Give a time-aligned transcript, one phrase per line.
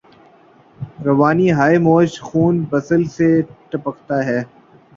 [1.05, 3.29] روانی ہاۓ موج خون بسمل سے
[3.69, 4.39] ٹپکتا ہے